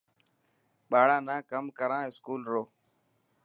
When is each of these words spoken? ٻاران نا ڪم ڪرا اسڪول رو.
ٻاران 0.89 1.21
نا 1.27 1.35
ڪم 1.49 1.65
ڪرا 1.79 1.99
اسڪول 2.09 2.41
رو. 2.51 2.63